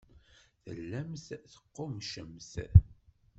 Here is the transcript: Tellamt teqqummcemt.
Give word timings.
Tellamt 0.63 1.27
teqqummcemt. 1.47 2.51